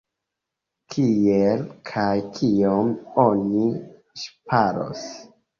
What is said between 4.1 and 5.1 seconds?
ŝparos?